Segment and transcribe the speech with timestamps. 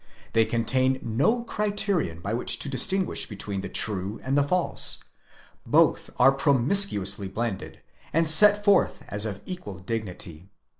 [0.33, 5.03] They contain no criterion by which to distinguish between the true and the false;
[5.63, 10.49] both are promiscuously blended, and set forth as of equal dignity.